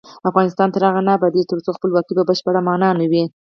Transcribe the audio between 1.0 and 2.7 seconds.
نه ابادیږي، ترڅو خپلواکي په بشپړه